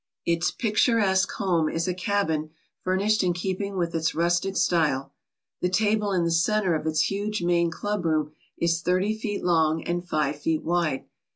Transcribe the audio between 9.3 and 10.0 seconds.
long